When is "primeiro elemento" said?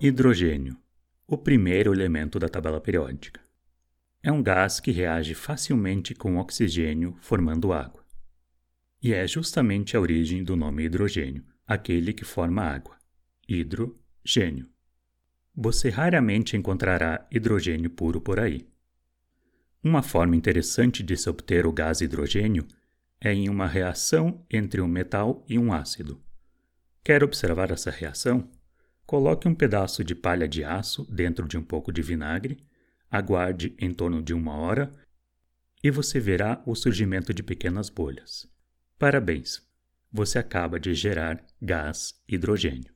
1.38-2.38